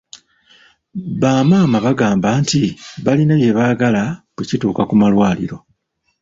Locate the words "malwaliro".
5.01-5.57